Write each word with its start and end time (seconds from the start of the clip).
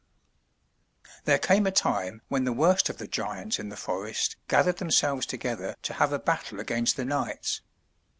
There 1.25 1.37
came 1.37 1.67
a 1.67 1.71
time 1.71 2.23
when 2.27 2.43
the 2.43 2.51
worst 2.51 2.89
of 2.89 2.97
the 2.97 3.05
giants 3.07 3.59
in 3.59 3.69
the 3.69 3.77
forest 3.77 4.35
gathered 4.47 4.77
themselves 4.77 5.27
together 5.27 5.75
to 5.83 5.93
have 5.93 6.11
a 6.11 6.17
battle 6.17 6.59
against 6.59 6.95
the 6.95 7.05
knights. 7.05 7.61